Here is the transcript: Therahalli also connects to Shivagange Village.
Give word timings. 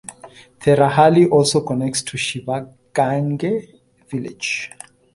Therahalli 0.59 1.29
also 1.29 1.61
connects 1.61 2.01
to 2.01 2.17
Shivagange 2.17 3.79
Village. 4.09 4.71